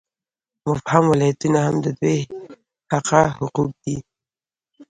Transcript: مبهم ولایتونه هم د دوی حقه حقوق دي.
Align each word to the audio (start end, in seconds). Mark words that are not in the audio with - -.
مبهم 0.65 1.03
ولایتونه 1.09 1.59
هم 1.65 1.75
د 1.85 1.87
دوی 1.99 2.17
حقه 2.91 3.21
حقوق 3.37 3.71
دي. 3.83 3.97